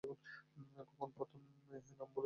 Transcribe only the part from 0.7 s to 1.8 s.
কখন প্রথমে নাম ভুলে